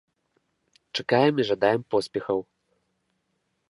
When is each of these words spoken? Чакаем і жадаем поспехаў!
Чакаем 1.01 1.35
і 1.43 1.47
жадаем 1.51 1.81
поспехаў! 1.97 2.39